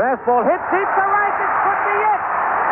[0.00, 1.34] Fastball deep to right.
[1.36, 2.20] This could be it.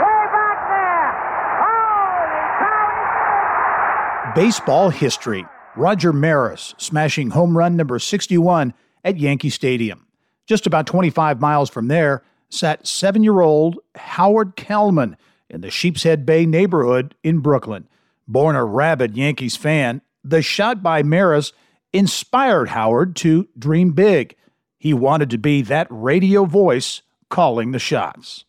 [0.00, 1.12] Way back there.
[1.60, 4.32] Holy cow!
[4.34, 5.44] Baseball history.
[5.76, 8.72] Roger Maris smashing home run number 61
[9.04, 10.06] at Yankee Stadium.
[10.46, 15.18] Just about 25 miles from there sat seven year old Howard Kellman
[15.50, 17.86] in the Sheepshead Bay neighborhood in Brooklyn.
[18.26, 21.52] Born a rabid Yankees fan, the shot by Maris
[21.92, 24.34] inspired Howard to dream big.
[24.78, 28.44] He wanted to be that radio voice calling the shots.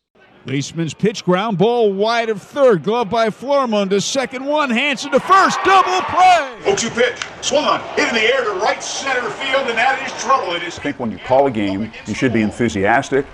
[0.46, 2.84] Leesman's pitch ground ball wide of third.
[2.84, 4.70] Glove by Flourmont to second one.
[4.70, 5.60] Hanson to first.
[5.64, 6.58] Double play.
[6.62, 7.46] 0-2 pitch.
[7.46, 7.82] Swung on.
[7.96, 10.54] Hit in the air to right center field, and that is trouble.
[10.54, 10.80] It is.
[10.80, 13.26] I think when you call a game, you should be enthusiastic.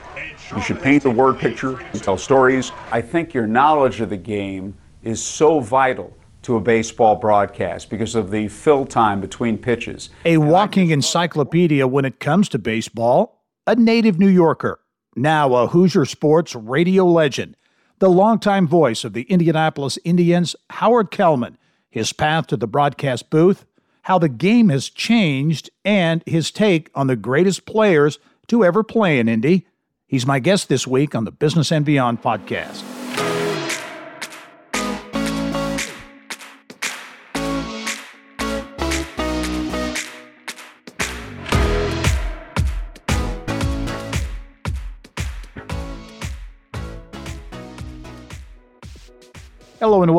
[0.56, 2.72] You should paint the word picture and tell stories.
[2.92, 8.14] I think your knowledge of the game is so vital to a baseball broadcast because
[8.14, 10.10] of the fill time between pitches.
[10.26, 14.80] A walking encyclopedia when it comes to baseball, a native New Yorker,
[15.16, 17.56] now a Hoosier sports radio legend,
[18.00, 21.58] the longtime voice of the Indianapolis Indians, Howard Kellman,
[21.90, 23.66] his path to the broadcast booth,
[24.04, 29.20] how the game has changed, and his take on the greatest players to ever play
[29.20, 29.66] in Indy.
[30.06, 32.95] He's my guest this week on the Business and Beyond podcast.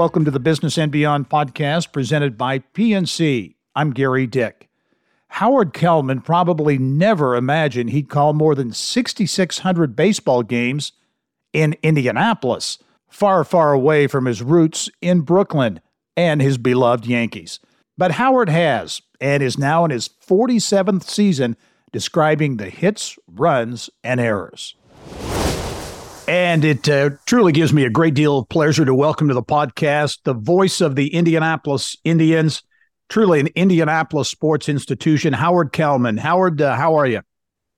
[0.06, 3.56] Welcome to the Business and Beyond podcast presented by PNC.
[3.74, 4.68] I'm Gary Dick.
[5.26, 10.92] Howard Kellman probably never imagined he'd call more than 6,600 baseball games
[11.52, 15.80] in Indianapolis, far, far away from his roots in Brooklyn
[16.16, 17.58] and his beloved Yankees.
[17.98, 21.56] But Howard has, and is now in his 47th season
[21.90, 24.76] describing the hits, runs, and errors.
[26.28, 29.44] And it uh, truly gives me a great deal of pleasure to welcome to the
[29.44, 32.64] podcast the voice of the Indianapolis Indians,
[33.08, 36.16] truly an Indianapolis sports institution, Howard Kellman.
[36.16, 37.20] Howard, uh, how are you?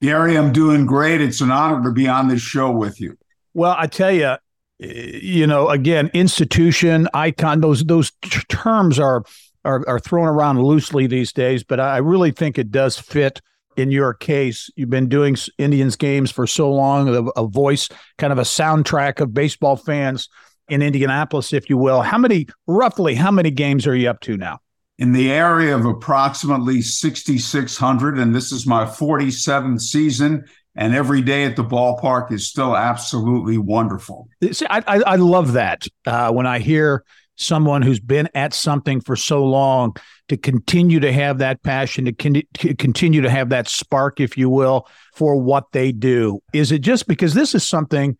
[0.01, 1.21] Gary, I'm doing great.
[1.21, 3.17] It's an honor to be on this show with you.
[3.53, 4.35] Well, I tell you,
[4.79, 9.23] you know, again, institution, icon, those those t- terms are,
[9.63, 13.41] are are thrown around loosely these days, but I really think it does fit
[13.79, 18.31] in your case, you've been doing Indians games for so long, a, a, voice, kind
[18.31, 20.29] of a soundtrack of baseball fans
[20.67, 22.01] in Indianapolis, if you will.
[22.01, 24.59] How many, roughly, how many games are you up to now?
[24.97, 30.45] In the area of approximately 6,600, and this is my 47th season.
[30.75, 34.29] And every day at the ballpark is still absolutely wonderful.
[34.51, 37.03] See, I, I, I love that uh, when I hear
[37.35, 39.95] someone who's been at something for so long
[40.29, 42.41] to continue to have that passion, to, con-
[42.77, 46.39] continue to have that spark, if you will, for what they do?
[46.53, 48.17] Is it just because this is something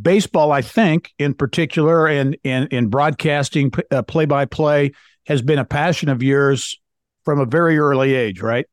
[0.00, 4.92] baseball, I think, in particular, and in, in broadcasting, play by play,
[5.26, 6.80] has been a passion of yours
[7.24, 8.66] from a very early age, right?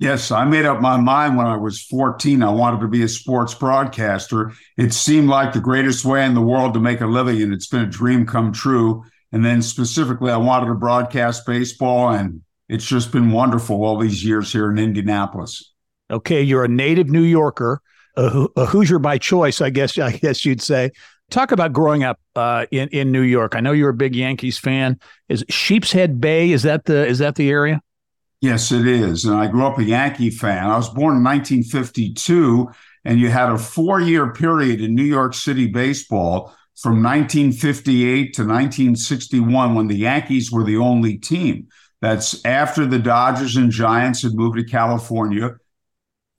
[0.00, 2.42] Yes, I made up my mind when I was 14.
[2.42, 4.52] I wanted to be a sports broadcaster.
[4.76, 7.66] It seemed like the greatest way in the world to make a living, and it's
[7.66, 9.04] been a dream come true.
[9.32, 14.24] And then specifically, I wanted to broadcast baseball, and it's just been wonderful all these
[14.24, 15.72] years here in Indianapolis.
[16.10, 17.82] Okay, you're a native New Yorker,
[18.16, 19.98] a, a Hoosier by choice, I guess.
[19.98, 20.92] I guess you'd say.
[21.30, 23.54] Talk about growing up uh, in in New York.
[23.54, 24.98] I know you're a big Yankees fan.
[25.28, 26.50] Is Sheepshead Bay?
[26.50, 27.82] Is that the is that the area?
[28.40, 29.24] Yes, it is.
[29.24, 30.70] And I grew up a Yankee fan.
[30.70, 32.70] I was born in 1952,
[33.04, 38.42] and you had a four year period in New York City baseball from 1958 to
[38.42, 41.66] 1961 when the Yankees were the only team.
[42.00, 45.56] That's after the Dodgers and Giants had moved to California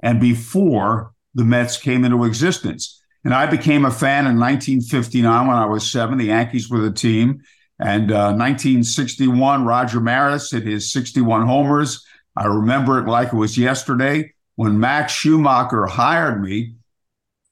[0.01, 3.01] and before the Mets came into existence.
[3.25, 6.17] And I became a fan in 1959 when I was seven.
[6.17, 7.41] The Yankees were the team.
[7.77, 12.05] And uh, 1961, Roger Maris hit his 61 homers.
[12.37, 14.33] I remember it like it was yesterday.
[14.55, 16.75] When Max Schumacher hired me,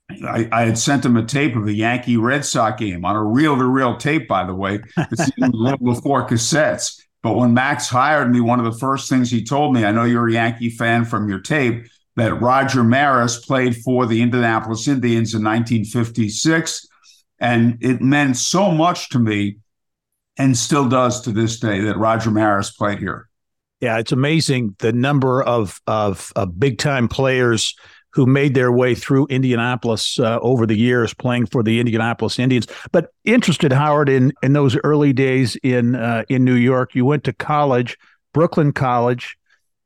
[0.09, 3.23] I, I, had sent him a tape of a Yankee Red Sox game on a
[3.23, 4.79] reel to reel tape, by the way.
[4.97, 7.01] It's a little before cassettes.
[7.23, 10.05] But when Max hired me, one of the first things he told me, I know
[10.05, 15.33] you're a Yankee fan from your tape, that Roger Maris played for the Indianapolis Indians
[15.33, 16.87] in 1956.
[17.39, 19.57] And it meant so much to me
[20.37, 23.27] and still does to this day that Roger Maris played here.
[23.81, 27.75] Yeah, it's amazing the number of, of, of big time players
[28.13, 32.67] who made their way through Indianapolis uh, over the years, playing for the Indianapolis Indians.
[32.91, 37.23] But interested, Howard, in in those early days in uh, in New York, you went
[37.25, 37.97] to college,
[38.33, 39.37] Brooklyn College,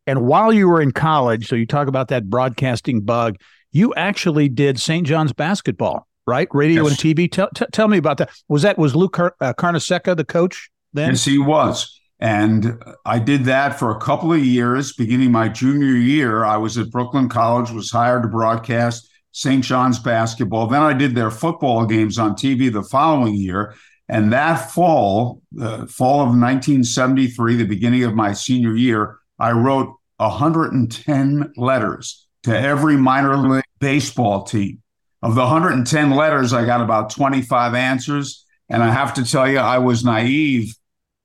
[0.07, 3.37] and while you were in college, so you talk about that broadcasting bug,
[3.71, 5.05] you actually did St.
[5.07, 6.47] John's basketball, right?
[6.51, 6.91] Radio Yes.
[6.91, 7.31] and TV.
[7.31, 8.29] Tell, t- tell me about that.
[8.49, 11.11] Was that was Luke Car- uh, Carnesecca the coach then?
[11.11, 11.99] Yes, he was.
[12.21, 14.93] And I did that for a couple of years.
[14.93, 19.63] Beginning my junior year, I was at Brooklyn College, was hired to broadcast St.
[19.63, 20.67] John's basketball.
[20.67, 23.73] Then I did their football games on TV the following year.
[24.07, 29.95] And that fall, the fall of 1973, the beginning of my senior year, I wrote
[30.17, 34.83] 110 letters to every minor league baseball team.
[35.23, 38.45] Of the 110 letters, I got about 25 answers.
[38.69, 40.75] And I have to tell you, I was naive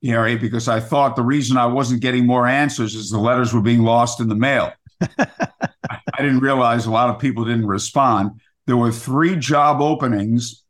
[0.03, 3.63] Gary, because I thought the reason I wasn't getting more answers is the letters were
[3.63, 4.73] being lost in the mail.
[5.19, 5.27] I
[6.19, 8.41] I didn't realize a lot of people didn't respond.
[8.67, 10.63] There were three job openings.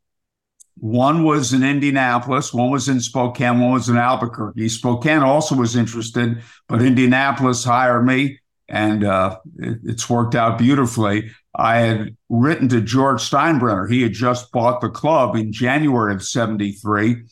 [0.79, 4.69] One was in Indianapolis, one was in Spokane, one was in Albuquerque.
[4.69, 8.39] Spokane also was interested, but Indianapolis hired me,
[8.69, 11.31] and uh, it- it's worked out beautifully.
[11.55, 13.89] I had written to George Steinbrenner.
[13.89, 17.23] He had just bought the club in January of 73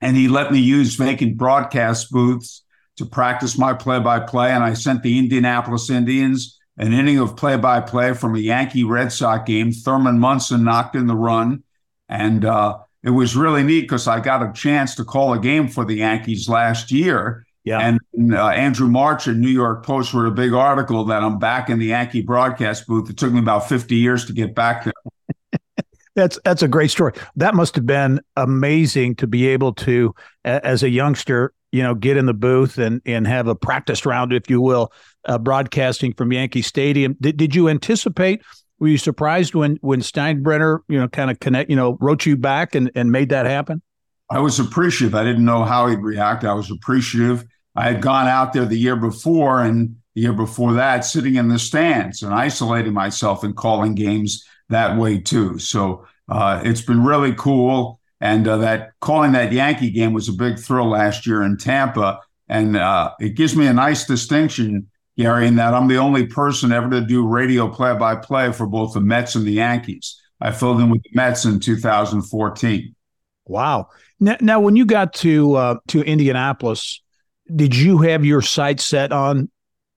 [0.00, 2.64] and he let me use vacant broadcast booths
[2.96, 4.50] to practice my play-by-play.
[4.50, 9.44] And I sent the Indianapolis Indians an inning of play-by-play from a Yankee Red Sox
[9.46, 9.72] game.
[9.72, 11.62] Thurman Munson knocked in the run,
[12.08, 15.68] and uh, it was really neat because I got a chance to call a game
[15.68, 17.44] for the Yankees last year.
[17.64, 17.80] Yeah.
[18.14, 21.78] And uh, Andrew Marchand New York Post wrote a big article that I'm back in
[21.78, 23.10] the Yankee broadcast booth.
[23.10, 24.92] It took me about 50 years to get back there.
[26.18, 27.12] That's that's a great story.
[27.36, 32.16] That must have been amazing to be able to, as a youngster, you know, get
[32.16, 34.92] in the booth and and have a practice round, if you will,
[35.26, 37.16] uh, broadcasting from Yankee Stadium.
[37.20, 38.42] Did did you anticipate?
[38.80, 42.36] Were you surprised when when Steinbrenner, you know, kind of connect, you know, wrote you
[42.36, 43.80] back and and made that happen?
[44.28, 45.14] I was appreciative.
[45.14, 46.42] I didn't know how he'd react.
[46.42, 47.44] I was appreciative.
[47.76, 51.46] I had gone out there the year before and the year before that, sitting in
[51.46, 55.58] the stands and isolating myself and calling games that way too.
[55.58, 58.00] So uh, it's been really cool.
[58.20, 62.20] And uh, that calling that Yankee game was a big thrill last year in Tampa.
[62.48, 66.72] And uh, it gives me a nice distinction, Gary, in that I'm the only person
[66.72, 70.20] ever to do radio play by play for both the Mets and the Yankees.
[70.40, 72.94] I filled in with the Mets in 2014.
[73.46, 73.88] Wow.
[74.20, 77.02] Now, now when you got to uh, to Indianapolis,
[77.54, 79.50] did you have your sights set on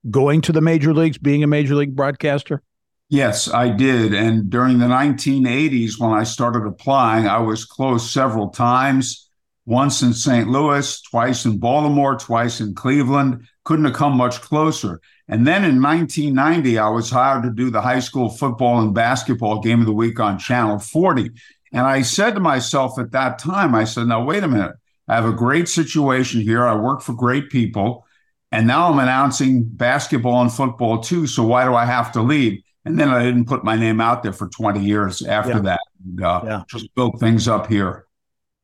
[0.09, 2.61] going to the major leagues, being a major league broadcaster?
[3.11, 4.13] Yes, I did.
[4.13, 9.29] And during the 1980s, when I started applying, I was close several times
[9.65, 10.47] once in St.
[10.47, 13.45] Louis, twice in Baltimore, twice in Cleveland.
[13.65, 15.01] Couldn't have come much closer.
[15.27, 19.59] And then in 1990, I was hired to do the high school football and basketball
[19.59, 21.31] game of the week on Channel 40.
[21.73, 24.77] And I said to myself at that time, I said, now, wait a minute.
[25.09, 26.65] I have a great situation here.
[26.65, 28.05] I work for great people.
[28.53, 31.27] And now I'm announcing basketball and football too.
[31.27, 32.61] So why do I have to leave?
[32.85, 35.59] And then I didn't put my name out there for 20 years after Yeah.
[35.59, 35.79] that.
[36.05, 36.63] And, uh, Yeah.
[36.67, 38.05] Just built things up here.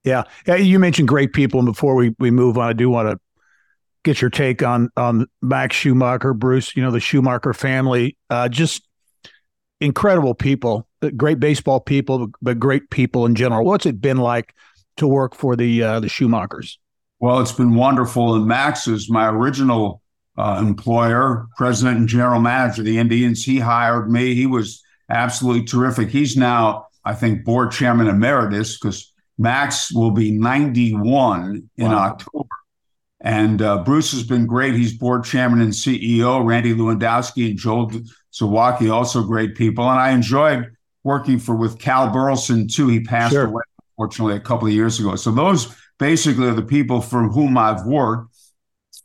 [0.04, 0.24] Yeah.
[0.48, 3.20] You mentioned great people, and before we, we move on, I do want to
[4.04, 6.76] get your take on on Max Schumacher, Bruce.
[6.76, 8.88] You know the Schumacher family, uh, just
[9.82, 13.66] incredible people, uh, great baseball people, but great people in general.
[13.66, 14.54] What's it been like
[14.98, 16.78] to work for the uh, the Schumachers?
[17.20, 18.36] Well, it's been wonderful.
[18.36, 20.02] And Max is my original
[20.38, 23.44] uh, employer, president and general manager of the Indians.
[23.44, 24.36] He hired me.
[24.36, 26.10] He was absolutely terrific.
[26.10, 31.98] He's now, I think, board chairman emeritus because Max will be 91 in Wow.
[31.98, 32.48] October.
[33.20, 34.76] And uh, Bruce has been great.
[34.76, 36.46] He's board chairman and CEO.
[36.46, 37.92] Randy Lewandowski and Joel
[38.32, 39.90] Zawacki, also great people.
[39.90, 40.72] And I enjoyed
[41.04, 42.88] working for with Cal Burleson too.
[42.90, 43.46] He passed Sure.
[43.46, 43.64] away
[43.98, 45.16] unfortunately a couple of years ago.
[45.16, 48.36] So those basically are the people from whom I've worked.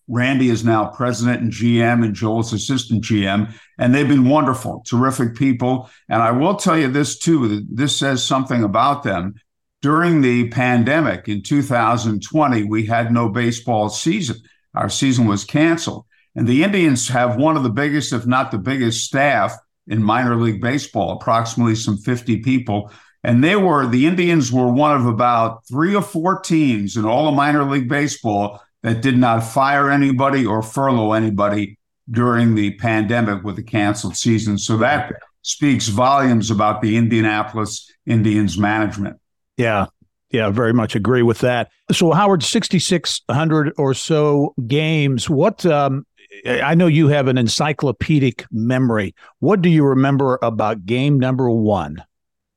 [0.09, 5.37] Randy is now president and GM, and Joel's assistant GM, and they've been wonderful, terrific
[5.37, 5.89] people.
[6.09, 9.35] And I will tell you this too: this says something about them.
[9.81, 14.37] During the pandemic in 2020, we had no baseball season.
[14.75, 18.59] Our season was canceled, and the Indians have one of the biggest, if not the
[18.59, 19.57] biggest, staff
[19.87, 22.91] in minor league baseball, approximately some 50 people.
[23.25, 27.29] And they were the Indians were one of about three or four teams in all
[27.29, 31.79] of minor league baseball that did not fire anybody or furlough anybody
[32.11, 34.59] during the pandemic with the canceled season.
[34.59, 35.13] So that
[35.43, 39.19] speaks volumes about the Indianapolis Indians management.
[39.57, 39.87] Yeah.
[40.31, 41.71] Yeah, very much agree with that.
[41.93, 45.29] So, Howard, 6,600 or so games.
[45.29, 46.07] What, um,
[46.47, 49.15] I know you have an encyclopedic memory.
[49.41, 52.03] What do you remember about game number one?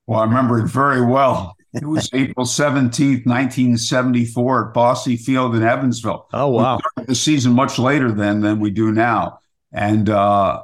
[0.08, 1.58] Well, I remember it very well.
[1.75, 6.27] It was April 17th, 1974 at Bosse Field in Evansville.
[6.34, 6.79] Oh, wow.
[7.05, 9.39] The season much later then than we do now.
[9.74, 10.63] And uh,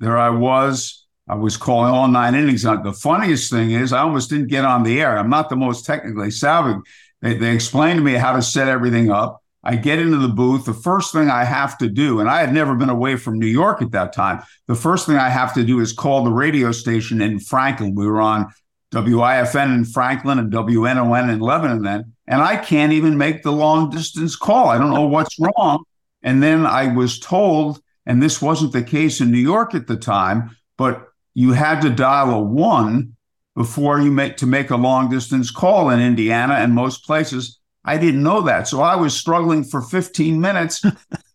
[0.00, 2.62] there I was I was calling all nine innings.
[2.62, 5.16] The funniest thing is, I almost didn't get on the air.
[5.16, 6.80] I'm not the most technically savvy.
[7.20, 9.42] They, they explained to me how to set everything up.
[9.64, 10.64] I get into the booth.
[10.64, 13.46] The first thing I have to do, and I had never been away from New
[13.46, 16.72] York at that time, the first thing I have to do is call the radio
[16.72, 17.94] station in Franklin.
[17.94, 18.52] We were on
[18.92, 23.90] WIFN in Franklin and WNON in Lebanon then, and I can't even make the long
[23.90, 24.68] distance call.
[24.68, 25.84] I don't know what's wrong.
[26.22, 29.96] And then I was told, and this wasn't the case in New York at the
[29.96, 33.16] time, but you had to dial a one
[33.56, 37.58] before you make to make a long distance call in Indiana and most places.
[37.84, 38.68] I didn't know that.
[38.68, 40.82] So I was struggling for 15 minutes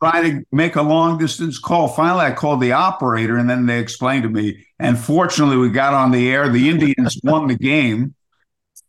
[0.02, 1.88] trying to make a long distance call.
[1.88, 4.66] Finally, I called the operator and then they explained to me.
[4.80, 6.50] And fortunately, we got on the air.
[6.50, 8.14] The Indians won the game.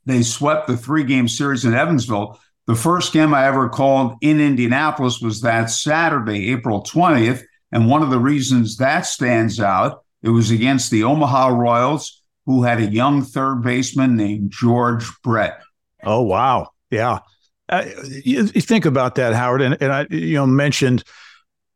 [0.04, 2.38] They swept the three game series in Evansville.
[2.66, 7.42] The first game I ever called in Indianapolis was that Saturday, April 20th.
[7.72, 12.62] And one of the reasons that stands out, it was against the Omaha Royals, who
[12.62, 15.60] had a young third baseman named George Brett.
[16.02, 16.70] Oh, wow.
[16.90, 17.18] Yeah.
[17.68, 17.84] Uh,
[18.24, 21.04] you, you, think about that, Howard, and, and I you know mentioned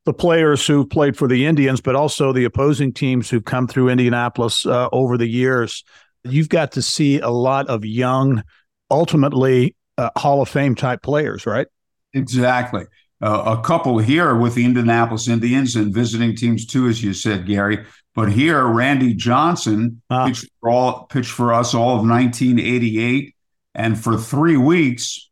[0.05, 3.89] the players who played for the Indians, but also the opposing teams who've come through
[3.89, 5.85] Indianapolis uh, over the years.
[6.25, 8.43] You've got to see a lot of young,
[8.91, 11.67] ultimately uh, Hall of Fame type players, right?
[12.15, 12.85] Exactly.
[13.21, 17.47] Uh, a couple here with the Indianapolis Indians and visiting teams too, as you said,
[17.47, 17.85] Gary.
[18.15, 20.27] But here, Randy Johnson ah.
[20.27, 23.35] pitched for all pitched for us all of 1988,
[23.75, 25.31] and for three weeks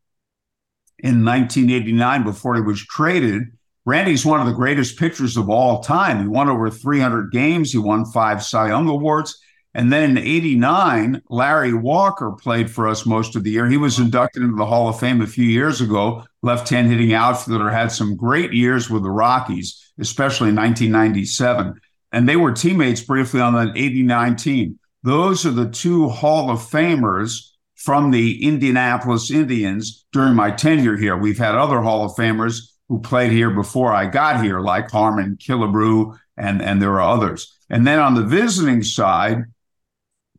[1.03, 3.45] in 1989 before he was traded.
[3.87, 6.21] Randy's one of the greatest pitchers of all time.
[6.21, 7.73] He won over 300 games.
[7.73, 9.39] He won five Cy Young Awards.
[9.73, 13.69] And then in 89, Larry Walker played for us most of the year.
[13.69, 17.13] He was inducted into the Hall of Fame a few years ago, left hand hitting
[17.13, 21.81] outfielder, had some great years with the Rockies, especially in 1997.
[22.13, 24.79] And they were teammates briefly on that 89 team.
[25.05, 27.50] Those are the two Hall of Famers
[27.81, 31.17] from the Indianapolis Indians during my tenure here.
[31.17, 35.39] We've had other Hall of Famers who played here before I got here, like Harmon
[35.41, 37.57] Killebrew, and, and there are others.
[37.71, 39.45] And then on the visiting side,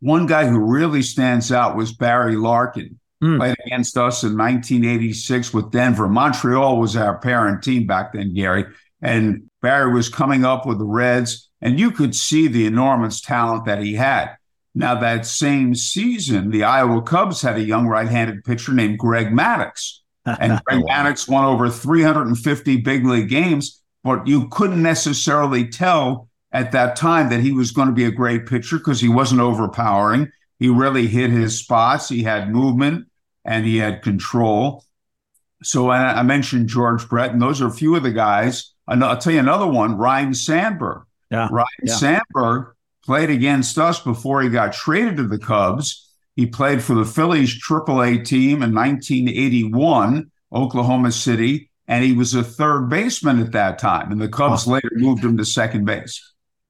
[0.02, 3.00] one guy who really stands out was Barry Larkin.
[3.24, 3.38] Mm.
[3.38, 6.08] Played against us in 1986 with Denver.
[6.08, 8.66] Montreal was our parent team back then, Gary.
[9.02, 13.66] And Barry was coming up with the Reds, and you could see the enormous talent
[13.66, 14.36] that he had.
[14.74, 19.28] Now, that same season, the Iowa Cubs had a young right handed pitcher named Greg
[19.28, 20.00] Maddux.
[20.26, 26.30] And oh, Greg Maddux won over 350 big league games, but you couldn't necessarily tell
[26.54, 29.42] at that time that he was going to be a great pitcher because he wasn't
[29.42, 30.32] overpowering.
[30.60, 32.08] He really hit his spots.
[32.08, 33.08] He had movement
[33.44, 34.86] and he had control.
[35.64, 38.72] So I mentioned George Brett, and those are a few of the guys.
[38.88, 41.04] I'll tell you another one, Ryne Sandberg.
[41.30, 41.48] Yeah.
[41.52, 41.94] Ryne yeah.
[41.94, 42.74] Sandberg
[43.12, 46.08] played against us before he got traded to the Cubs.
[46.38, 52.42] He played for the Phillies AAA team in 1981, Oklahoma City, and he was a
[52.42, 54.14] third baseman at that time.
[54.14, 54.72] And the Cubs oh.
[54.72, 56.22] later moved him to second base.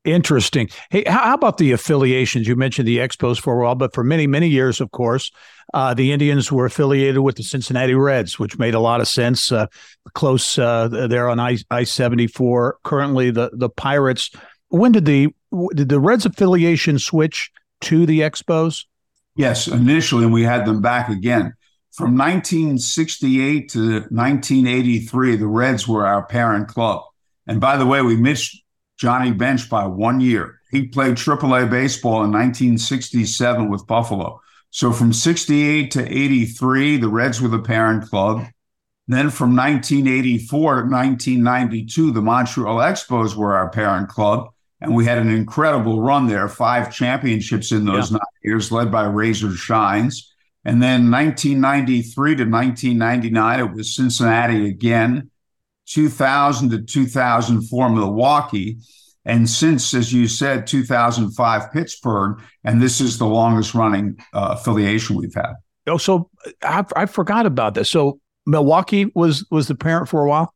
[0.04, 0.70] Interesting.
[0.90, 2.48] Hey, how about the affiliations?
[2.48, 5.32] You mentioned the Expos for a while, but for many, many years, of course,
[5.76, 9.52] uh, the Indians were affiliated with the Cincinnati Reds, which made a lot of sense.
[9.52, 9.68] Uh,
[10.16, 12.80] close uh, there on I seventy four.
[12.84, 14.32] Currently, the the Pirates.
[14.70, 15.36] When did the
[15.74, 18.86] did the Reds affiliation switch to the Expos?
[19.36, 21.54] Yes, initially, we had them back again.
[21.92, 23.80] From 1968 to
[24.10, 27.04] 1983, the Reds were our parent club.
[27.48, 28.64] And by the way, we missed
[28.98, 30.60] Johnny Bench by one year.
[30.70, 34.40] He played AAA baseball in 1967 with Buffalo.
[34.70, 38.46] So from 68 to 83, the Reds were the parent club.
[39.08, 44.48] Then from 1984 to 1992, the Montreal Expos were our parent club.
[44.82, 48.18] And we had an incredible run there, five championships in those yeah.
[48.18, 50.34] nine years, led by Razor Shines.
[50.66, 55.30] And then 1993 to 1999, it was Cincinnati again,
[55.88, 58.78] 2000 to 2004, Milwaukee.
[59.26, 62.42] And since, as you said, 2005, Pittsburgh.
[62.64, 65.54] And this is the longest running uh, affiliation we've had.
[65.88, 66.30] Oh, so
[66.64, 67.90] I, I forgot about this.
[67.90, 70.54] So Milwaukee was was the parent for a while.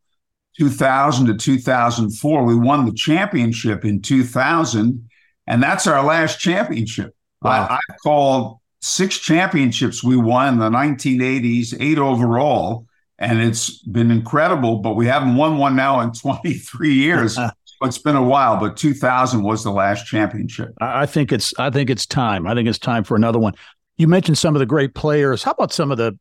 [0.57, 2.43] 2000 to 2004.
[2.43, 5.09] We won the championship in 2000,
[5.47, 7.15] and that's our last championship.
[7.41, 7.67] Wow.
[7.69, 12.85] I, I called six championships we won in the 1980s, eight overall,
[13.17, 14.77] and it's been incredible.
[14.77, 17.38] But we haven't won one now in 23 years.
[17.81, 20.74] it's been a while, but 2000 was the last championship.
[20.79, 22.47] I think it's I think it's time.
[22.47, 23.53] I think it's time for another one.
[23.97, 25.43] You mentioned some of the great players.
[25.43, 26.17] How about some of the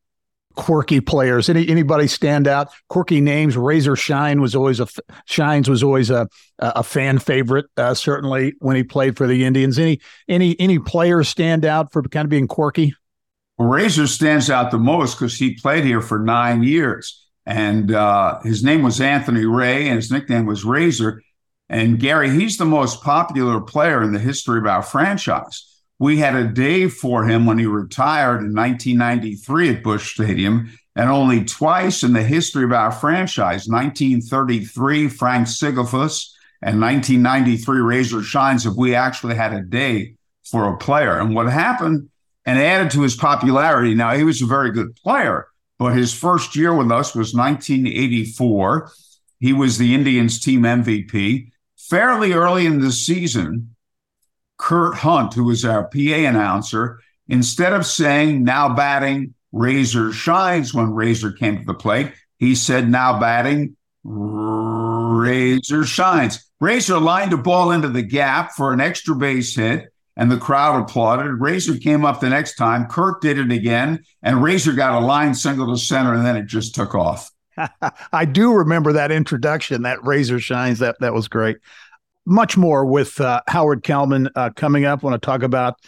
[0.55, 1.49] quirky players?
[1.49, 2.69] Any anybody stand out?
[2.89, 3.57] Quirky names.
[3.57, 4.87] Razor Shine was always a
[5.27, 7.67] Shines was always a a fan favorite.
[7.77, 9.79] Uh, certainly when he played for the Indians.
[9.79, 12.95] Any any any players stand out for kind of being quirky?
[13.59, 18.65] Razor stands out the most because he played here for nine years, and uh, his
[18.65, 21.23] name was Anthony Ray, and his nickname was Razor.
[21.69, 25.74] And Gary, he's the most popular player in the history of our franchise.
[25.99, 31.09] We had a day for him when he retired in 1993 at Bush Stadium, and
[31.09, 36.33] only twice in the history of our franchise 1933, Frank Sigafoos,
[36.63, 41.21] and 1993, Razor Shines have we actually had a day for a player.
[41.21, 42.09] And what happened
[42.47, 45.47] and added to his popularity, now he was a very good player,
[45.79, 48.91] but his first year with us was 1984.
[49.41, 51.51] He was the Indians team MVP.
[51.77, 53.74] Fairly early in the season,
[54.57, 60.95] Curt Hunt, who was our PA announcer, instead of saying now batting Razor shines when
[60.95, 66.45] Razor came to the plate, he said now batting Razor shines.
[66.61, 70.83] Razor lined a ball into the gap for an extra base hit, and the crowd
[70.83, 71.41] applauded.
[71.41, 72.87] Razor came up the next time.
[72.87, 76.47] Kurt did it again, and Razor got a line single to center, and then it
[76.47, 77.31] just took off.
[78.13, 80.81] I do remember that introduction, that Razor shines.
[80.81, 81.59] That that was great
[82.27, 85.03] much more with uh, Howard Kellman uh, coming up.
[85.03, 85.79] I want to talk about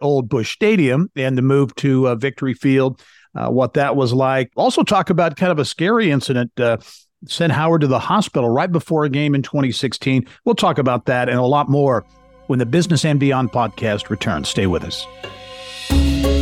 [0.00, 3.00] old Bush Stadium and the move to uh, Victory Field,
[3.34, 4.50] uh, what that was like.
[4.56, 6.52] Also, talk about kind of a scary incident.
[6.58, 6.78] Uh,
[7.26, 10.26] sent Howard to the hospital right before a game in 2016.
[10.44, 12.04] We'll talk about that and a lot more
[12.48, 14.48] when the Business and Beyond podcast returns.
[14.48, 16.41] Stay with us.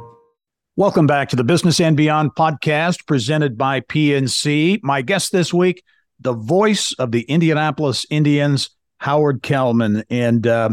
[0.81, 4.79] Welcome back to the Business and Beyond podcast presented by PNC.
[4.81, 5.83] My guest this week,
[6.19, 10.03] the voice of the Indianapolis Indians, Howard Kellman.
[10.09, 10.69] And uh,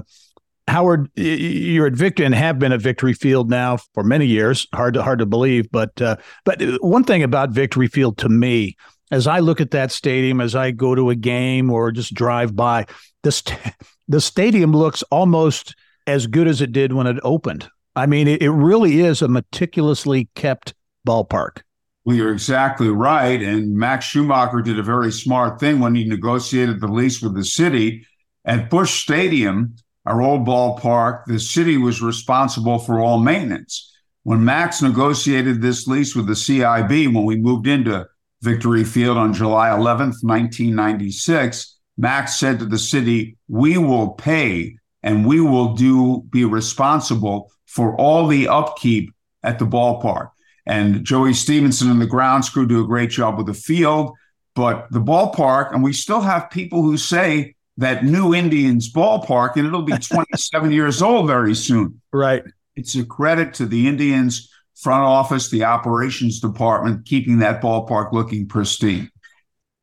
[0.66, 4.66] Howard, you're at Victory and have been at Victory Field now for many years.
[4.72, 6.16] Hard to hard to believe, but uh,
[6.46, 8.78] but one thing about Victory Field to me,
[9.10, 12.56] as I look at that stadium, as I go to a game or just drive
[12.56, 12.86] by,
[13.24, 13.60] the st-
[14.08, 17.68] the stadium looks almost as good as it did when it opened.
[17.98, 20.74] I mean, it, it really is a meticulously kept
[21.06, 21.62] ballpark.
[22.04, 23.42] Well, you're exactly right.
[23.42, 27.44] And Max Schumacher did a very smart thing when he negotiated the lease with the
[27.44, 28.06] city.
[28.44, 29.74] At Bush Stadium,
[30.06, 33.92] our old ballpark, the city was responsible for all maintenance.
[34.22, 38.06] When Max negotiated this lease with the CIB, when we moved into
[38.42, 45.26] Victory Field on July 11th, 1996, Max said to the city, We will pay and
[45.26, 50.30] we will do be responsible for all the upkeep at the ballpark.
[50.66, 54.12] And Joey Stevenson and the grounds crew do a great job with the field,
[54.54, 59.66] but the ballpark, and we still have people who say that new Indians ballpark, and
[59.66, 62.00] it'll be 27 years old very soon.
[62.12, 62.42] Right.
[62.76, 68.46] It's a credit to the Indians front office, the operations department, keeping that ballpark looking
[68.46, 69.10] pristine.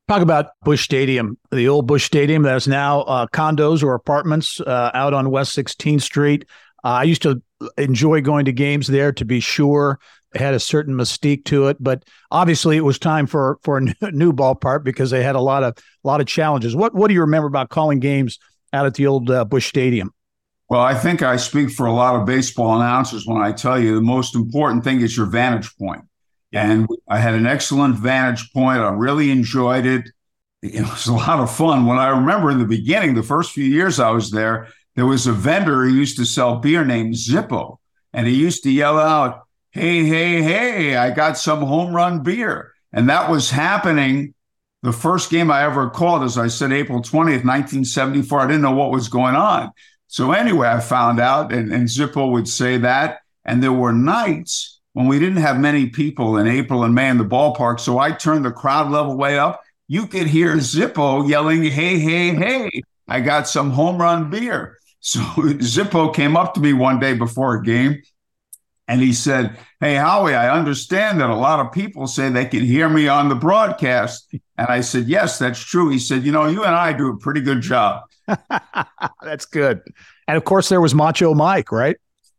[0.08, 4.62] Talk about Bush Stadium, the old Bush Stadium that is now uh, condos or apartments
[4.62, 6.46] uh, out on West 16th Street.
[6.84, 7.41] Uh, I used to
[7.80, 10.00] enjoy going to games there to be sure.
[10.36, 14.12] It had a certain mystique to it, but obviously it was time for for a
[14.12, 16.76] new ballpark because they had a lot of a lot of challenges.
[16.76, 18.38] What what do you remember about calling games
[18.74, 20.13] out at the old uh, Bush Stadium?
[20.70, 23.96] Well, I think I speak for a lot of baseball announcers when I tell you
[23.96, 26.04] the most important thing is your vantage point.
[26.56, 28.80] And I had an excellent vantage point.
[28.80, 30.10] I really enjoyed it.
[30.62, 31.86] It was a lot of fun.
[31.86, 35.28] When I remember in the beginning, the first few years I was there, there was
[35.28, 37.80] a vendor who used to sell beer named Zippo,
[38.13, 39.41] and he used to yell out,
[39.72, 42.72] Hey, hey, hey, I got some home run beer.
[42.94, 44.34] And that was happening.
[44.82, 48.39] The first game I ever called, as I said, April 20th, 1974.
[48.39, 49.72] I didn't know what was going on.
[50.08, 53.20] So anyway, I found out, and, and Zippo would say that.
[53.44, 57.18] And there were nights when we didn't have many people in April and May in
[57.18, 57.80] the ballpark.
[57.80, 62.34] So I turned the crowd level way up you could hear Zippo yelling, Hey, hey,
[62.34, 64.78] hey, I got some home run beer.
[65.06, 68.02] So Zippo came up to me one day before a game
[68.88, 72.66] and he said, Hey, Howie, I understand that a lot of people say they can
[72.66, 74.28] hear me on the broadcast.
[74.58, 75.90] And I said, Yes, that's true.
[75.90, 78.02] He said, You know, you and I do a pretty good job.
[79.22, 79.84] that's good.
[80.28, 81.98] And of course, there was Macho Mike, right?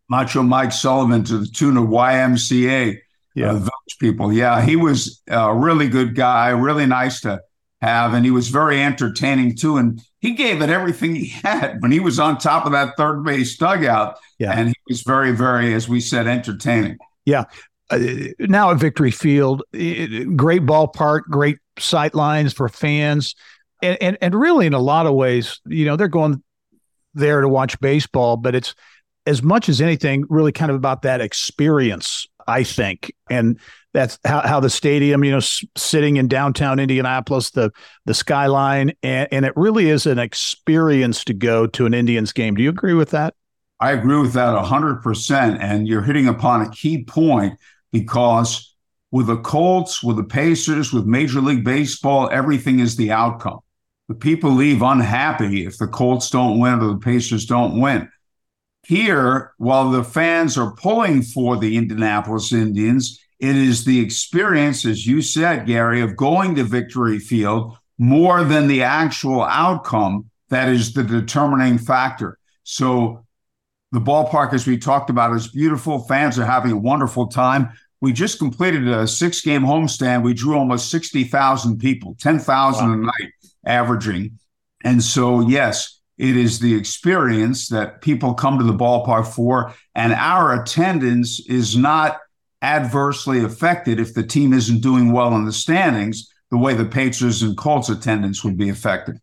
[0.08, 2.98] Macho Mike Sullivan to the tune of YMCA.
[3.34, 3.50] Yeah.
[3.50, 4.32] Uh, those people.
[4.32, 7.42] Yeah, he was a really good guy, really nice to
[7.82, 8.14] have.
[8.14, 9.76] And he was very entertaining too.
[9.76, 13.24] And he gave it everything he had when he was on top of that third
[13.24, 14.18] base dugout.
[14.38, 14.52] Yeah.
[14.52, 16.96] And he was very, very, as we said, entertaining.
[17.26, 17.44] Yeah.
[17.90, 17.98] Uh,
[18.40, 23.34] now at Victory Field, great ballpark, great sight lines for fans.
[23.82, 26.42] And, and, and really, in a lot of ways, you know, they're going
[27.14, 28.74] there to watch baseball, but it's
[29.26, 33.12] as much as anything, really kind of about that experience, I think.
[33.28, 33.58] And
[33.92, 37.70] that's how, how the stadium, you know, s- sitting in downtown Indianapolis, the
[38.04, 42.54] the skyline, and, and it really is an experience to go to an Indians game.
[42.54, 43.34] Do you agree with that?
[43.80, 45.58] I agree with that 100%.
[45.60, 47.58] And you're hitting upon a key point
[47.92, 48.74] because
[49.10, 53.60] with the Colts, with the Pacers, with Major League Baseball, everything is the outcome.
[54.08, 58.08] The people leave unhappy if the Colts don't win or the Pacers don't win.
[58.86, 65.06] Here, while the fans are pulling for the Indianapolis Indians, it is the experience, as
[65.06, 70.92] you said, Gary, of going to Victory Field more than the actual outcome that is
[70.92, 72.38] the determining factor.
[72.62, 73.24] So
[73.90, 76.00] the ballpark, as we talked about, is beautiful.
[76.00, 77.70] Fans are having a wonderful time.
[78.00, 80.22] We just completed a six game homestand.
[80.22, 82.92] We drew almost 60,000 people, 10,000 wow.
[82.92, 83.32] a night
[83.64, 84.38] averaging.
[84.84, 89.74] And so, yes, it is the experience that people come to the ballpark for.
[89.94, 92.18] And our attendance is not
[92.62, 97.42] adversely affected if the team isn't doing well in the standings the way the Patriots
[97.42, 99.18] and Colts attendance would be affected.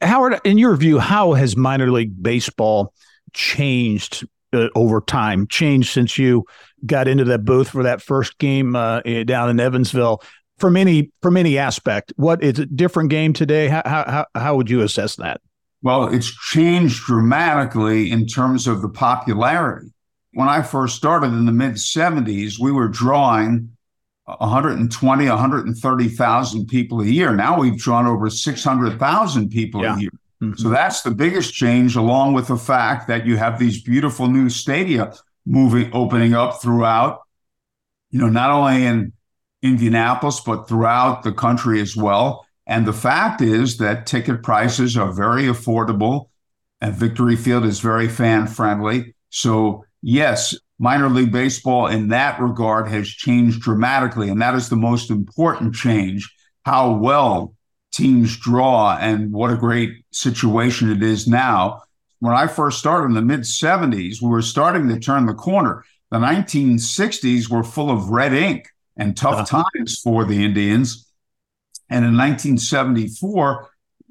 [0.00, 2.92] Howard, in your view, how has minor league baseball
[3.32, 5.46] changed uh, over time?
[5.46, 6.44] Changed since you
[6.84, 10.22] got into that booth for that first game uh, down in Evansville?
[10.58, 13.68] From any from any aspect, what is a different game today?
[13.68, 15.40] How how how would you assess that?
[15.86, 19.92] Well, it's changed dramatically in terms of the popularity.
[20.32, 23.70] When I first started in the mid 70s, we were drawing
[24.24, 27.36] 120, 130,000 people a year.
[27.36, 29.94] Now we've drawn over 600,000 people yeah.
[29.94, 30.10] a year.
[30.42, 30.54] Mm-hmm.
[30.56, 34.50] So that's the biggest change, along with the fact that you have these beautiful new
[34.50, 35.12] stadia
[35.46, 37.20] moving, opening up throughout,
[38.10, 39.12] you know, not only in
[39.62, 42.44] Indianapolis, but throughout the country as well.
[42.66, 46.28] And the fact is that ticket prices are very affordable
[46.80, 49.14] and Victory Field is very fan friendly.
[49.30, 54.28] So, yes, minor league baseball in that regard has changed dramatically.
[54.28, 56.30] And that is the most important change
[56.64, 57.54] how well
[57.92, 61.82] teams draw and what a great situation it is now.
[62.18, 65.84] When I first started in the mid 70s, we were starting to turn the corner.
[66.10, 69.64] The 1960s were full of red ink and tough uh-huh.
[69.74, 71.05] times for the Indians.
[71.88, 73.68] And in 1974,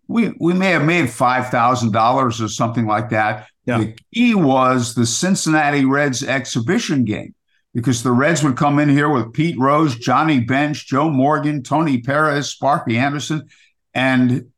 [0.08, 3.48] we, we may have made $5,000 or something like that.
[3.66, 3.80] Yeah.
[3.80, 7.34] The key was the Cincinnati Reds exhibition game
[7.74, 12.02] because the Reds would come in here with Pete Rose, Johnny Bench, Joe Morgan, Tony
[12.02, 13.50] Perez, Sparky Anderson.
[13.94, 14.52] And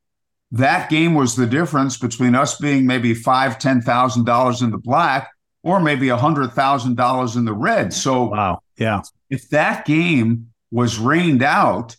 [0.52, 4.78] that game was the difference between us being maybe five, ten thousand dollars in the
[4.78, 5.32] black
[5.64, 7.94] or maybe a hundred thousand dollars in the red.
[7.94, 8.62] So wow.
[8.78, 9.02] Yeah.
[9.30, 11.96] If that game was rained out,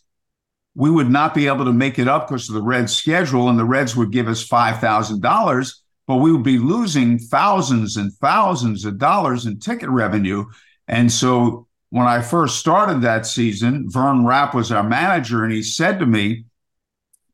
[0.78, 3.58] we would not be able to make it up because of the Reds schedule, and
[3.58, 8.12] the Reds would give us five thousand dollars but we would be losing thousands and
[8.14, 10.46] thousands of dollars in ticket revenue.
[10.88, 15.62] And so when I first started that season, Vern Rapp was our manager, and he
[15.62, 16.46] said to me,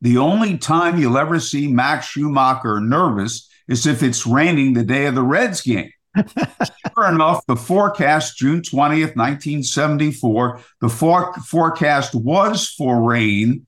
[0.00, 5.06] The only time you'll ever see Max Schumacher nervous is if it's raining the day
[5.06, 5.90] of the Reds game.
[6.16, 13.66] Sure enough, the forecast, June 20th, 1974, the for- forecast was for rain.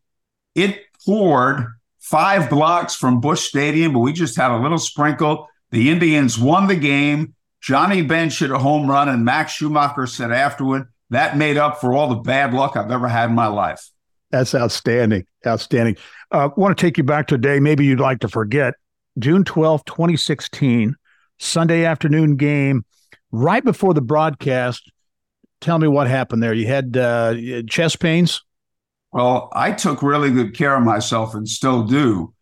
[0.55, 1.67] It poured
[1.99, 5.49] five blocks from Bush Stadium, but we just had a little sprinkle.
[5.71, 7.35] The Indians won the game.
[7.61, 11.93] Johnny Bench hit a home run, and Max Schumacher said afterward, that made up for
[11.93, 13.91] all the bad luck I've ever had in my life.
[14.31, 15.27] That's outstanding.
[15.47, 15.97] Outstanding.
[16.31, 18.75] I uh, want to take you back to a day maybe you'd like to forget.
[19.19, 20.95] June 12, 2016,
[21.39, 22.85] Sunday afternoon game,
[23.31, 24.91] right before the broadcast.
[25.61, 26.53] Tell me what happened there.
[26.53, 27.35] You had uh,
[27.69, 28.43] chest pains?
[29.13, 32.35] Well, I took really good care of myself and still do.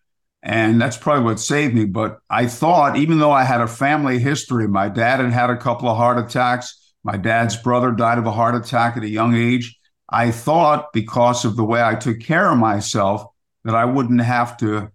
[0.42, 1.86] And that's probably what saved me.
[1.86, 5.56] But I thought, even though I had a family history, my dad had had a
[5.56, 6.92] couple of heart attacks.
[7.02, 9.78] My dad's brother died of a heart attack at a young age.
[10.10, 13.24] I thought because of the way I took care of myself
[13.64, 14.90] that I wouldn't have to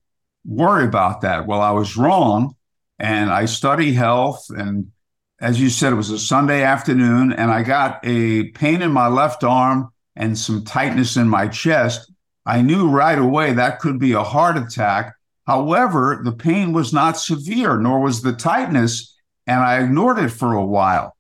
[0.45, 1.47] worry about that.
[1.47, 2.55] Well, I was wrong.
[2.99, 4.45] And I study health.
[4.49, 4.91] And
[5.39, 9.07] as you said, it was a Sunday afternoon, and I got a pain in my
[9.07, 12.12] left arm and some tightness in my chest.
[12.45, 15.15] I knew right away that could be a heart attack.
[15.47, 19.15] However, the pain was not severe, nor was the tightness.
[19.47, 21.15] And I ignored it for a while,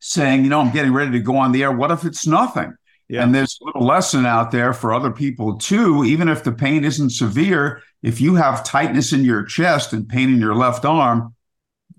[0.00, 1.72] saying, you know, I'm getting ready to go on the air.
[1.72, 2.74] What if it's nothing?
[3.08, 3.22] Yeah.
[3.22, 6.04] And there's a little lesson out there for other people too.
[6.04, 10.32] Even if the pain isn't severe, if you have tightness in your chest and pain
[10.32, 11.34] in your left arm,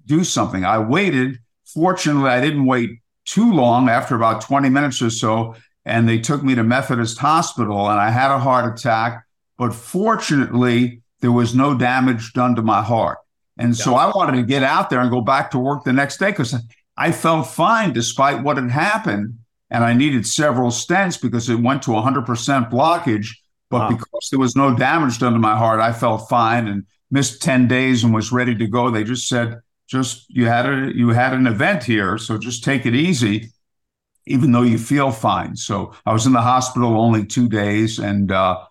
[0.06, 0.66] do something.
[0.66, 1.40] I waited.
[1.66, 5.56] Fortunately, I didn't wait too long after about 20 minutes or so.
[5.86, 9.24] And they took me to Methodist Hospital and I had a heart attack.
[9.58, 13.20] But fortunately, there was no damage done to my heart.
[13.58, 13.84] And yeah.
[13.84, 16.32] so I wanted to get out there and go back to work the next day
[16.32, 16.54] because
[16.98, 21.84] I felt fine despite what had happened and I needed several stents because it went
[21.84, 22.26] to 100%
[22.72, 23.28] blockage.
[23.70, 23.90] But wow.
[23.90, 27.68] because there was no damage done to my heart, I felt fine and missed 10
[27.68, 28.90] days and was ready to go.
[28.90, 32.86] They just said, just you had a you had an event here, so just take
[32.86, 33.52] it easy,
[34.26, 35.56] even though you feel fine.
[35.56, 38.66] So I was in the hospital only two days, and uh,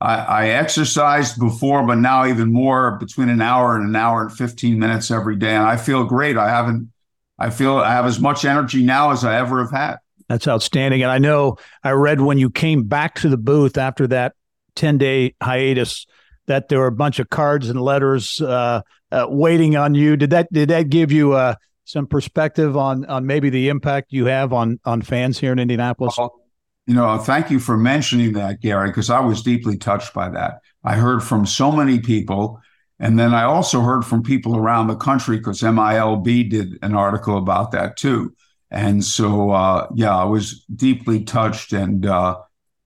[0.00, 4.32] I, I exercised before, but now even more between an hour and an hour and
[4.32, 6.38] 15 minutes every day, and I feel great.
[6.38, 6.90] I haven't
[7.38, 9.96] I feel I have as much energy now as I ever have had.
[10.28, 11.02] That's outstanding.
[11.02, 14.34] And I know I read when you came back to the booth after that
[14.76, 16.06] 10 day hiatus
[16.46, 20.16] that there were a bunch of cards and letters uh, uh, waiting on you.
[20.16, 21.54] Did that did that give you uh,
[21.84, 26.18] some perspective on on maybe the impact you have on on fans here in Indianapolis?
[26.86, 30.60] you know, thank you for mentioning that, Gary, because I was deeply touched by that.
[30.82, 32.60] I heard from so many people.
[32.98, 37.36] And then I also heard from people around the country because MILB did an article
[37.36, 38.34] about that too.
[38.72, 42.38] And so, uh, yeah, I was deeply touched, and uh,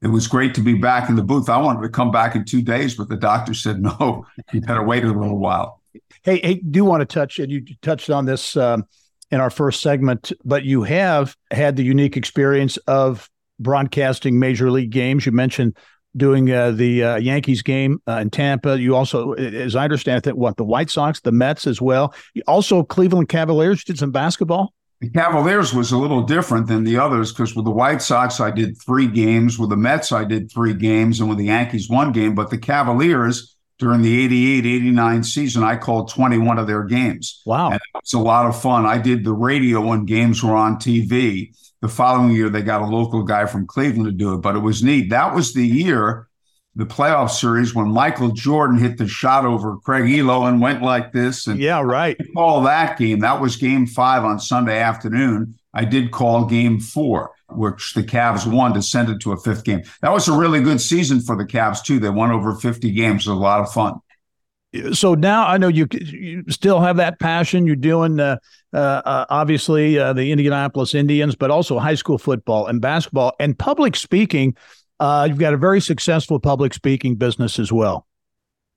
[0.03, 1.49] it was great to be back in the booth.
[1.49, 4.27] I wanted to come back in two days, but the doctor said no.
[4.53, 5.81] You better wait a little while.
[6.25, 8.85] Hey, hey, do want to touch, and you touched on this um,
[9.31, 14.91] in our first segment, but you have had the unique experience of broadcasting major league
[14.91, 15.25] games.
[15.25, 15.77] You mentioned
[16.17, 18.77] doing uh, the uh, Yankees game uh, in Tampa.
[18.81, 22.13] You also, as I understand it, what the White Sox, the Mets as well.
[22.35, 24.73] You also Cleveland Cavaliers did some basketball.
[25.01, 28.51] The Cavaliers was a little different than the others because with the White Sox, I
[28.51, 29.59] did three games.
[29.59, 31.21] With the Mets, I did three games.
[31.21, 32.35] And with the Yankees, one game.
[32.35, 37.43] But the Cavaliers, during the 88 89 season, I called 21 of their games.
[37.45, 37.73] Wow.
[37.73, 38.87] And it was a lot of fun.
[38.87, 41.55] I did the radio when games were on TV.
[41.83, 44.61] The following year, they got a local guy from Cleveland to do it, but it
[44.61, 45.11] was neat.
[45.11, 46.27] That was the year
[46.77, 51.11] the playoff series when Michael Jordan hit the shot over Craig Ehlo and went like
[51.11, 51.47] this.
[51.47, 52.17] And yeah, right.
[52.35, 53.21] Call that game.
[53.21, 55.55] That was game five on Sunday afternoon.
[55.73, 59.65] I did call game four, which the Cavs won to send it to a fifth
[59.65, 59.83] game.
[60.03, 61.99] That was a really good season for the Cavs, too.
[61.99, 63.27] They won over 50 games.
[63.27, 64.01] It was a lot of fun.
[64.93, 67.67] So now I know you you still have that passion.
[67.67, 68.37] You're doing uh,
[68.75, 73.59] uh, uh, obviously uh, the Indianapolis Indians, but also high school football and basketball and
[73.59, 74.55] public speaking.
[74.99, 78.07] Uh, you've got a very successful public speaking business as well.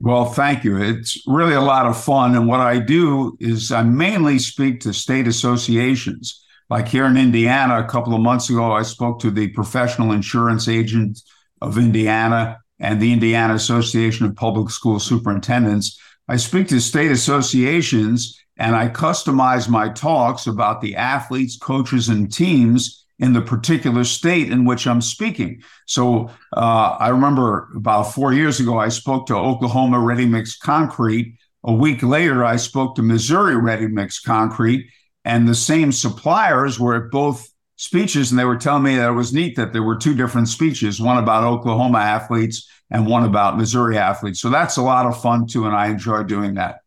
[0.01, 0.77] Well, thank you.
[0.77, 2.35] It's really a lot of fun.
[2.35, 6.41] And what I do is I mainly speak to state associations.
[6.69, 10.67] Like here in Indiana, a couple of months ago, I spoke to the Professional Insurance
[10.67, 11.23] Agents
[11.61, 15.99] of Indiana and the Indiana Association of Public School Superintendents.
[16.29, 22.31] I speak to state associations and I customize my talks about the athletes, coaches, and
[22.31, 25.61] teams in the particular state in which I'm speaking.
[25.85, 31.35] So uh, I remember about four years ago, I spoke to Oklahoma Ready Mix Concrete.
[31.65, 34.89] A week later, I spoke to Missouri Ready Mix Concrete,
[35.25, 38.31] and the same suppliers were at both speeches.
[38.31, 41.01] And they were telling me that it was neat that there were two different speeches
[41.01, 44.39] one about Oklahoma athletes and one about Missouri athletes.
[44.39, 45.65] So that's a lot of fun too.
[45.65, 46.79] And I enjoy doing that.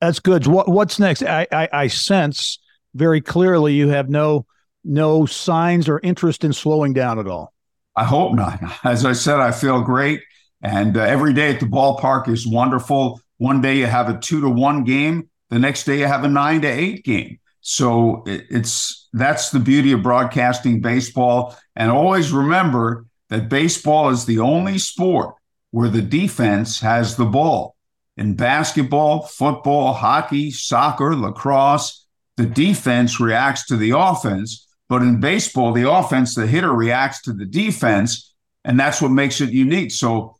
[0.00, 0.46] That's good.
[0.46, 1.22] What, what's next?
[1.22, 2.58] I, I, I sense
[2.94, 4.46] very clearly you have no
[4.88, 7.52] no signs or interest in slowing down at all?
[7.94, 8.60] I hope not.
[8.84, 10.22] As I said, I feel great.
[10.62, 13.20] And uh, every day at the ballpark is wonderful.
[13.36, 16.28] One day you have a two to one game, the next day you have a
[16.28, 17.38] nine to eight game.
[17.60, 21.56] So it, it's that's the beauty of broadcasting baseball.
[21.76, 25.34] And always remember that baseball is the only sport
[25.70, 27.76] where the defense has the ball.
[28.16, 35.72] In basketball, football, hockey, soccer, lacrosse, the defense reacts to the offense but in baseball,
[35.72, 39.90] the offense, the hitter reacts to the defense, and that's what makes it unique.
[39.90, 40.36] So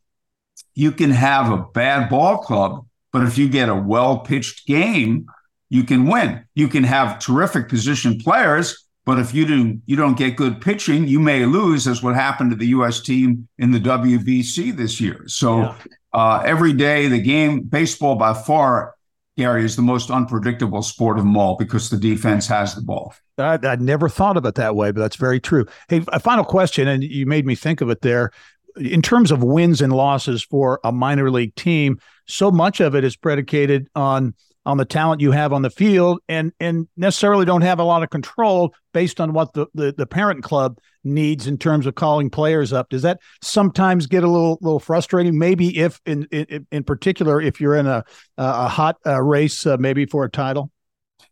[0.73, 5.27] you can have a bad ball club, but if you get a well pitched game,
[5.69, 6.45] you can win.
[6.55, 11.07] You can have terrific position players, but if you do you don't get good pitching,
[11.07, 13.01] you may lose, as what happened to the U.S.
[13.01, 15.23] team in the WBC this year.
[15.27, 15.75] So yeah.
[16.13, 18.95] uh, every day, the game, baseball by far,
[19.39, 23.13] Gary, is the most unpredictable sport of them all because the defense has the ball.
[23.37, 25.65] I, I never thought of it that way, but that's very true.
[25.87, 28.31] Hey, a final question, and you made me think of it there.
[28.75, 33.05] In terms of wins and losses for a minor league team, so much of it
[33.05, 37.61] is predicated on on the talent you have on the field and and necessarily don't
[37.61, 41.57] have a lot of control based on what the, the, the parent club needs in
[41.57, 42.89] terms of calling players up.
[42.89, 45.37] Does that sometimes get a little little frustrating?
[45.37, 48.03] Maybe if in in, in particular if you're in a
[48.37, 50.71] a hot uh, race uh, maybe for a title?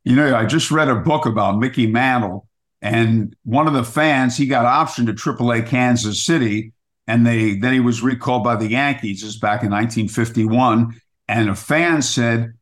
[0.03, 2.47] You know i just read a book about mickey mantle
[2.81, 6.71] and one of the fans he got optioned to aaa kansas city
[7.07, 9.21] and they then he was recalled by the yankees.
[9.21, 12.53] This back in 1951 and a fan said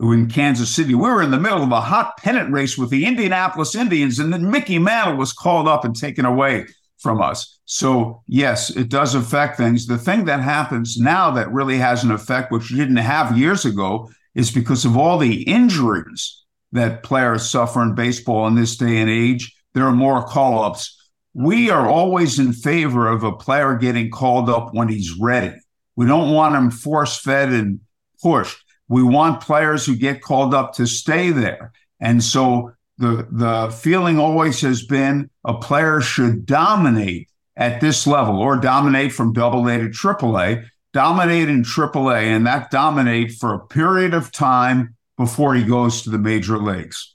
[0.00, 0.94] in Kansas City.
[0.94, 4.32] We were in the middle of a hot pennant race with the Indianapolis Indians, and
[4.32, 6.66] then Mickey Mantle was called up and taken away
[6.98, 7.58] from us.
[7.64, 9.86] So, yes, it does affect things.
[9.86, 13.64] The thing that happens now that really has an effect, which you didn't have years
[13.64, 18.98] ago, is because of all the injuries that players suffer in baseball in this day
[18.98, 20.94] and age, there are more call ups.
[21.34, 25.54] We are always in favor of a player getting called up when he's ready.
[25.96, 27.80] We don't want him force fed and
[28.22, 28.58] pushed
[28.88, 31.72] we want players who get called up to stay there.
[32.00, 38.38] And so the the feeling always has been a player should dominate at this level
[38.38, 43.32] or dominate from double A to triple A, dominate in triple A, and that dominate
[43.32, 47.14] for a period of time before he goes to the major leagues.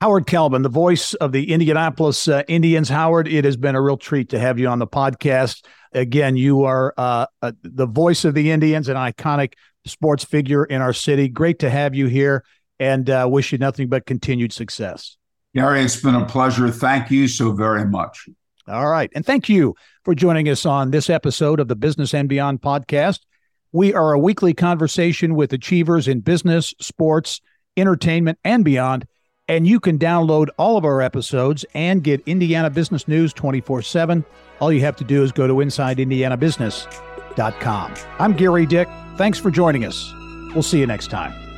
[0.00, 2.88] Howard Kellman, the voice of the Indianapolis uh, Indians.
[2.88, 5.64] Howard, it has been a real treat to have you on the podcast.
[5.92, 9.54] Again, you are uh, uh, the voice of the Indians, an iconic
[9.86, 11.28] sports figure in our city.
[11.28, 12.44] Great to have you here
[12.78, 15.16] and uh, wish you nothing but continued success.
[15.54, 16.70] Gary, it's been a pleasure.
[16.70, 18.28] Thank you so very much.
[18.68, 19.10] All right.
[19.14, 19.74] And thank you
[20.04, 23.20] for joining us on this episode of the Business and Beyond podcast.
[23.72, 27.40] We are a weekly conversation with achievers in business, sports,
[27.76, 29.06] entertainment, and beyond.
[29.48, 34.24] And you can download all of our episodes and get Indiana business news 24 7.
[34.62, 37.94] All you have to do is go to InsideIndianaBusiness.com.
[38.20, 38.88] I'm Gary Dick.
[39.16, 40.14] Thanks for joining us.
[40.54, 41.51] We'll see you next time.